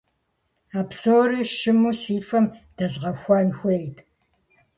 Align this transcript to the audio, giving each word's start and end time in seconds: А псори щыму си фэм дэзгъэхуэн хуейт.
А 0.77 0.79
псори 0.89 1.41
щыму 1.57 1.91
си 2.01 2.15
фэм 2.27 2.45
дэзгъэхуэн 2.75 3.49
хуейт. 3.57 3.97